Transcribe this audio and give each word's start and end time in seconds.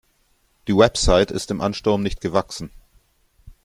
Die 0.67 0.75
Website 0.75 1.29
ist 1.29 1.51
dem 1.51 1.61
Ansturm 1.61 2.01
nicht 2.01 2.21
gewachsen. 2.21 2.71